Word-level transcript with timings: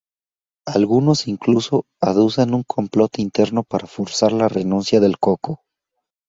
Algunos 0.65 1.27
incluso 1.27 1.85
aducen 2.01 2.55
un 2.55 2.63
complot 2.63 3.19
interno 3.19 3.61
para 3.61 3.85
forzar 3.85 4.31
la 4.31 4.47
renuncia 4.47 4.99
del 4.99 5.19
Coco. 5.19 5.61